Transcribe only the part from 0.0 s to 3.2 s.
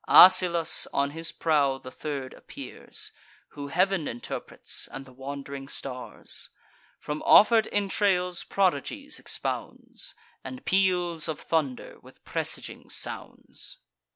Asylas on his prow the third appears,